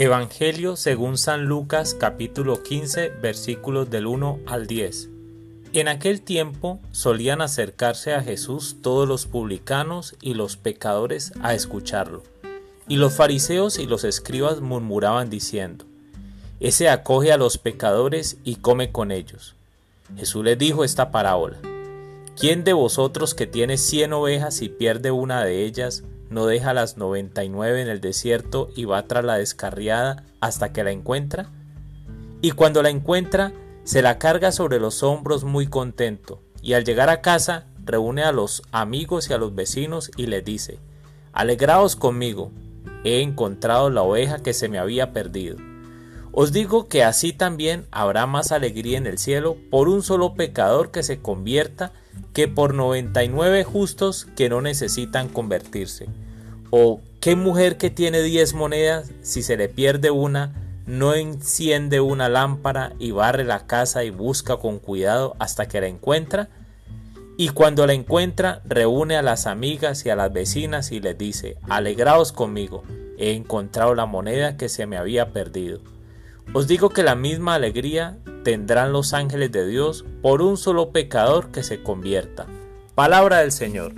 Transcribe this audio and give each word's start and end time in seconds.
Evangelio 0.00 0.76
según 0.76 1.18
San 1.18 1.46
Lucas 1.46 1.92
capítulo 1.92 2.62
15 2.62 3.08
versículos 3.20 3.90
del 3.90 4.06
1 4.06 4.38
al 4.46 4.68
10. 4.68 5.08
En 5.72 5.88
aquel 5.88 6.22
tiempo 6.22 6.78
solían 6.92 7.40
acercarse 7.40 8.14
a 8.14 8.22
Jesús 8.22 8.76
todos 8.80 9.08
los 9.08 9.26
publicanos 9.26 10.14
y 10.20 10.34
los 10.34 10.56
pecadores 10.56 11.32
a 11.42 11.52
escucharlo. 11.52 12.22
Y 12.86 12.94
los 12.94 13.14
fariseos 13.14 13.80
y 13.80 13.86
los 13.86 14.04
escribas 14.04 14.60
murmuraban 14.60 15.30
diciendo, 15.30 15.84
Ese 16.60 16.88
acoge 16.88 17.32
a 17.32 17.36
los 17.36 17.58
pecadores 17.58 18.36
y 18.44 18.54
come 18.54 18.92
con 18.92 19.10
ellos. 19.10 19.56
Jesús 20.16 20.44
les 20.44 20.56
dijo 20.56 20.84
esta 20.84 21.10
parábola. 21.10 21.58
¿Quién 22.38 22.62
de 22.62 22.72
vosotros 22.72 23.34
que 23.34 23.48
tiene 23.48 23.76
cien 23.76 24.12
ovejas 24.12 24.62
y 24.62 24.68
pierde 24.68 25.10
una 25.10 25.44
de 25.44 25.64
ellas, 25.64 26.04
no 26.30 26.46
deja 26.46 26.74
las 26.74 26.96
99 26.96 27.82
en 27.82 27.88
el 27.88 28.00
desierto 28.00 28.70
y 28.76 28.84
va 28.84 29.06
tras 29.06 29.24
la 29.24 29.38
descarriada 29.38 30.24
hasta 30.40 30.72
que 30.72 30.84
la 30.84 30.90
encuentra? 30.90 31.50
Y 32.40 32.52
cuando 32.52 32.82
la 32.82 32.90
encuentra, 32.90 33.52
se 33.84 34.02
la 34.02 34.18
carga 34.18 34.52
sobre 34.52 34.78
los 34.78 35.02
hombros 35.02 35.44
muy 35.44 35.66
contento, 35.66 36.42
y 36.60 36.74
al 36.74 36.84
llegar 36.84 37.08
a 37.08 37.22
casa 37.22 37.66
reúne 37.84 38.22
a 38.22 38.32
los 38.32 38.62
amigos 38.70 39.30
y 39.30 39.32
a 39.32 39.38
los 39.38 39.54
vecinos 39.54 40.10
y 40.16 40.26
les 40.26 40.44
dice, 40.44 40.78
Alegraos 41.32 41.96
conmigo, 41.96 42.52
he 43.04 43.22
encontrado 43.22 43.90
la 43.90 44.02
oveja 44.02 44.38
que 44.38 44.52
se 44.52 44.68
me 44.68 44.78
había 44.78 45.12
perdido. 45.12 45.56
Os 46.32 46.52
digo 46.52 46.88
que 46.88 47.02
así 47.02 47.32
también 47.32 47.86
habrá 47.90 48.26
más 48.26 48.52
alegría 48.52 48.98
en 48.98 49.06
el 49.06 49.18
cielo 49.18 49.56
por 49.70 49.88
un 49.88 50.02
solo 50.02 50.34
pecador 50.34 50.90
que 50.90 51.02
se 51.02 51.20
convierta 51.20 51.92
que 52.32 52.48
por 52.48 52.74
99 52.74 53.64
justos 53.64 54.26
que 54.36 54.48
no 54.48 54.60
necesitan 54.60 55.28
convertirse. 55.28 56.06
O 56.70 57.00
qué 57.20 57.36
mujer 57.36 57.76
que 57.78 57.90
tiene 57.90 58.22
10 58.22 58.54
monedas, 58.54 59.10
si 59.22 59.42
se 59.42 59.56
le 59.56 59.68
pierde 59.68 60.10
una, 60.10 60.54
no 60.86 61.14
enciende 61.14 62.00
una 62.00 62.28
lámpara 62.28 62.94
y 62.98 63.10
barre 63.10 63.44
la 63.44 63.66
casa 63.66 64.04
y 64.04 64.10
busca 64.10 64.56
con 64.56 64.78
cuidado 64.78 65.36
hasta 65.38 65.68
que 65.68 65.80
la 65.80 65.86
encuentra. 65.86 66.48
Y 67.36 67.50
cuando 67.50 67.86
la 67.86 67.92
encuentra, 67.92 68.62
reúne 68.64 69.16
a 69.16 69.22
las 69.22 69.46
amigas 69.46 70.04
y 70.06 70.10
a 70.10 70.16
las 70.16 70.32
vecinas 70.32 70.90
y 70.90 71.00
les 71.00 71.16
dice, 71.16 71.56
alegraos 71.68 72.32
conmigo, 72.32 72.82
he 73.18 73.34
encontrado 73.34 73.94
la 73.94 74.06
moneda 74.06 74.56
que 74.56 74.68
se 74.68 74.86
me 74.86 74.96
había 74.96 75.32
perdido. 75.32 75.80
Os 76.54 76.66
digo 76.66 76.88
que 76.90 77.02
la 77.02 77.14
misma 77.14 77.54
alegría 77.54 78.16
tendrán 78.42 78.92
los 78.92 79.14
ángeles 79.14 79.52
de 79.52 79.66
Dios 79.66 80.04
por 80.22 80.42
un 80.42 80.56
solo 80.56 80.90
pecador 80.90 81.50
que 81.50 81.62
se 81.62 81.82
convierta. 81.82 82.46
Palabra 82.94 83.38
del 83.38 83.52
Señor. 83.52 83.94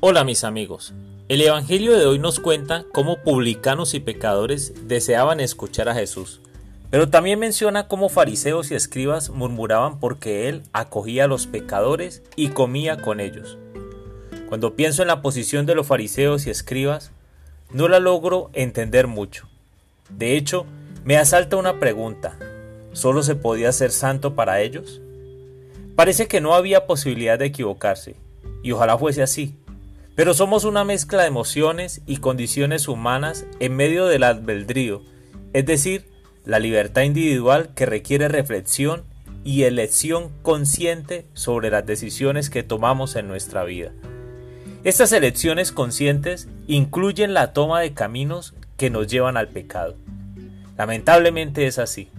Hola 0.00 0.24
mis 0.24 0.42
amigos. 0.44 0.94
El 1.28 1.40
Evangelio 1.40 1.96
de 1.96 2.06
hoy 2.06 2.18
nos 2.18 2.40
cuenta 2.40 2.84
cómo 2.92 3.22
publicanos 3.22 3.94
y 3.94 4.00
pecadores 4.00 4.74
deseaban 4.88 5.40
escuchar 5.40 5.88
a 5.88 5.94
Jesús, 5.94 6.40
pero 6.90 7.08
también 7.08 7.38
menciona 7.38 7.88
cómo 7.88 8.08
fariseos 8.08 8.70
y 8.70 8.74
escribas 8.74 9.30
murmuraban 9.30 10.00
porque 10.00 10.48
Él 10.48 10.62
acogía 10.72 11.24
a 11.24 11.28
los 11.28 11.46
pecadores 11.46 12.22
y 12.36 12.48
comía 12.48 13.00
con 13.00 13.20
ellos. 13.20 13.56
Cuando 14.48 14.76
pienso 14.76 15.00
en 15.00 15.08
la 15.08 15.22
posición 15.22 15.64
de 15.64 15.74
los 15.74 15.86
fariseos 15.86 16.46
y 16.46 16.50
escribas, 16.50 17.12
no 17.72 17.88
la 17.88 18.00
logro 18.00 18.50
entender 18.52 19.06
mucho. 19.06 19.48
De 20.10 20.36
hecho, 20.36 20.66
me 21.04 21.16
asalta 21.16 21.56
una 21.56 21.80
pregunta. 21.80 22.38
¿Solo 22.92 23.22
se 23.22 23.34
podía 23.34 23.72
ser 23.72 23.90
santo 23.90 24.34
para 24.34 24.60
ellos? 24.60 25.00
Parece 25.96 26.28
que 26.28 26.40
no 26.40 26.54
había 26.54 26.86
posibilidad 26.86 27.38
de 27.38 27.46
equivocarse, 27.46 28.16
y 28.62 28.72
ojalá 28.72 28.98
fuese 28.98 29.22
así. 29.22 29.54
Pero 30.14 30.34
somos 30.34 30.64
una 30.64 30.84
mezcla 30.84 31.22
de 31.22 31.28
emociones 31.28 32.02
y 32.06 32.18
condiciones 32.18 32.88
humanas 32.88 33.46
en 33.60 33.74
medio 33.74 34.06
del 34.06 34.24
albedrío, 34.24 35.02
es 35.54 35.64
decir, 35.64 36.06
la 36.44 36.58
libertad 36.58 37.02
individual 37.02 37.70
que 37.74 37.86
requiere 37.86 38.28
reflexión 38.28 39.04
y 39.44 39.62
elección 39.62 40.30
consciente 40.42 41.26
sobre 41.32 41.70
las 41.70 41.86
decisiones 41.86 42.50
que 42.50 42.62
tomamos 42.62 43.16
en 43.16 43.28
nuestra 43.28 43.64
vida. 43.64 43.92
Estas 44.84 45.12
elecciones 45.12 45.70
conscientes 45.70 46.48
incluyen 46.66 47.34
la 47.34 47.52
toma 47.52 47.80
de 47.80 47.94
caminos 47.94 48.54
que 48.76 48.90
nos 48.90 49.06
llevan 49.06 49.36
al 49.36 49.46
pecado. 49.46 49.94
Lamentablemente 50.76 51.68
es 51.68 51.78
así, 51.78 52.10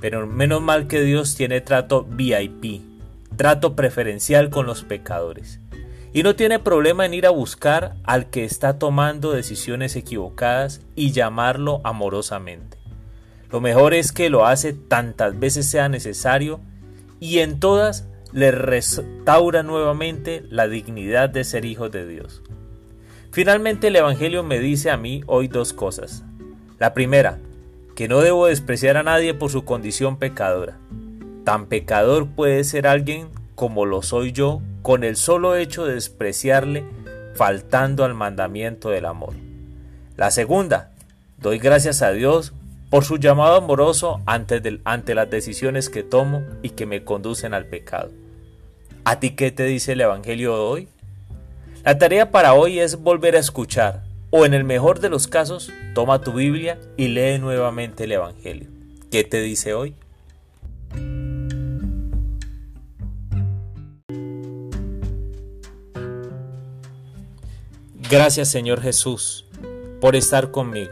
pero 0.00 0.24
menos 0.24 0.62
mal 0.62 0.86
que 0.86 1.02
Dios 1.02 1.34
tiene 1.34 1.60
trato 1.60 2.04
VIP, 2.04 2.82
trato 3.34 3.74
preferencial 3.74 4.50
con 4.50 4.66
los 4.66 4.84
pecadores, 4.84 5.58
y 6.12 6.22
no 6.22 6.36
tiene 6.36 6.60
problema 6.60 7.04
en 7.06 7.14
ir 7.14 7.26
a 7.26 7.30
buscar 7.30 7.96
al 8.04 8.30
que 8.30 8.44
está 8.44 8.78
tomando 8.78 9.32
decisiones 9.32 9.96
equivocadas 9.96 10.82
y 10.94 11.10
llamarlo 11.10 11.80
amorosamente. 11.82 12.78
Lo 13.50 13.60
mejor 13.60 13.94
es 13.94 14.12
que 14.12 14.30
lo 14.30 14.46
hace 14.46 14.72
tantas 14.72 15.40
veces 15.40 15.66
sea 15.66 15.88
necesario 15.88 16.60
y 17.18 17.40
en 17.40 17.58
todas 17.58 18.06
le 18.36 18.50
restaura 18.50 19.62
nuevamente 19.62 20.44
la 20.50 20.68
dignidad 20.68 21.30
de 21.30 21.42
ser 21.42 21.64
hijos 21.64 21.90
de 21.90 22.06
Dios. 22.06 22.42
Finalmente 23.30 23.86
el 23.86 23.96
Evangelio 23.96 24.42
me 24.42 24.60
dice 24.60 24.90
a 24.90 24.98
mí 24.98 25.22
hoy 25.26 25.48
dos 25.48 25.72
cosas. 25.72 26.22
La 26.78 26.92
primera, 26.92 27.38
que 27.94 28.08
no 28.08 28.20
debo 28.20 28.46
despreciar 28.46 28.98
a 28.98 29.02
nadie 29.02 29.32
por 29.32 29.50
su 29.50 29.64
condición 29.64 30.18
pecadora. 30.18 30.76
Tan 31.44 31.64
pecador 31.64 32.26
puede 32.26 32.62
ser 32.64 32.86
alguien 32.86 33.28
como 33.54 33.86
lo 33.86 34.02
soy 34.02 34.32
yo 34.32 34.60
con 34.82 35.02
el 35.02 35.16
solo 35.16 35.56
hecho 35.56 35.86
de 35.86 35.94
despreciarle 35.94 36.84
faltando 37.36 38.04
al 38.04 38.12
mandamiento 38.12 38.90
del 38.90 39.06
amor. 39.06 39.32
La 40.18 40.30
segunda, 40.30 40.92
doy 41.38 41.58
gracias 41.58 42.02
a 42.02 42.10
Dios 42.10 42.52
por 42.90 43.02
su 43.02 43.16
llamado 43.16 43.56
amoroso 43.56 44.20
ante, 44.26 44.78
ante 44.84 45.14
las 45.14 45.30
decisiones 45.30 45.88
que 45.88 46.02
tomo 46.02 46.42
y 46.60 46.70
que 46.70 46.84
me 46.84 47.02
conducen 47.02 47.54
al 47.54 47.64
pecado. 47.64 48.10
¿A 49.08 49.20
ti 49.20 49.36
qué 49.36 49.52
te 49.52 49.62
dice 49.62 49.92
el 49.92 50.00
Evangelio 50.00 50.52
de 50.54 50.58
hoy? 50.58 50.88
La 51.84 51.96
tarea 51.96 52.32
para 52.32 52.54
hoy 52.54 52.80
es 52.80 52.96
volver 52.96 53.36
a 53.36 53.38
escuchar, 53.38 54.02
o 54.30 54.44
en 54.44 54.52
el 54.52 54.64
mejor 54.64 54.98
de 54.98 55.08
los 55.08 55.28
casos, 55.28 55.70
toma 55.94 56.22
tu 56.22 56.32
Biblia 56.32 56.80
y 56.96 57.06
lee 57.06 57.38
nuevamente 57.38 58.02
el 58.02 58.10
Evangelio. 58.10 58.66
¿Qué 59.08 59.22
te 59.22 59.42
dice 59.42 59.74
hoy? 59.74 59.94
Gracias 68.10 68.48
Señor 68.48 68.80
Jesús 68.80 69.44
por 70.00 70.16
estar 70.16 70.50
conmigo, 70.50 70.90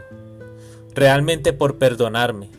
realmente 0.93 1.51
por 1.51 1.77
perdonarme, 1.77 2.49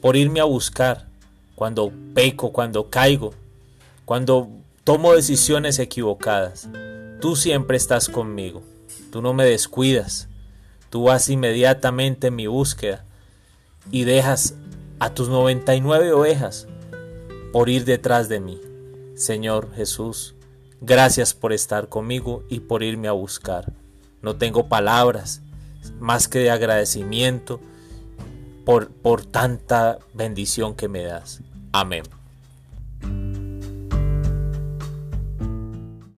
por 0.00 0.16
irme 0.16 0.40
a 0.40 0.44
buscar 0.44 1.08
cuando 1.56 1.92
peco, 2.14 2.52
cuando 2.52 2.88
caigo, 2.88 3.34
cuando 4.06 4.63
tomo 4.84 5.14
decisiones 5.14 5.78
equivocadas. 5.78 6.68
Tú 7.20 7.36
siempre 7.36 7.76
estás 7.76 8.08
conmigo. 8.08 8.62
Tú 9.10 9.22
no 9.22 9.32
me 9.32 9.44
descuidas. 9.44 10.28
Tú 10.90 11.04
vas 11.04 11.28
inmediatamente 11.30 12.28
en 12.28 12.36
mi 12.36 12.46
búsqueda 12.46 13.04
y 13.90 14.04
dejas 14.04 14.54
a 15.00 15.10
tus 15.10 15.28
99 15.28 16.12
ovejas 16.12 16.68
por 17.52 17.68
ir 17.68 17.84
detrás 17.84 18.28
de 18.28 18.40
mí. 18.40 18.60
Señor 19.16 19.72
Jesús, 19.74 20.34
gracias 20.80 21.34
por 21.34 21.52
estar 21.52 21.88
conmigo 21.88 22.44
y 22.48 22.60
por 22.60 22.82
irme 22.82 23.08
a 23.08 23.12
buscar. 23.12 23.72
No 24.22 24.36
tengo 24.36 24.68
palabras 24.68 25.40
más 25.98 26.28
que 26.28 26.40
de 26.40 26.50
agradecimiento 26.50 27.60
por, 28.64 28.90
por 28.90 29.24
tanta 29.24 29.98
bendición 30.12 30.74
que 30.74 30.88
me 30.88 31.02
das. 31.02 31.40
Amén. 31.72 32.04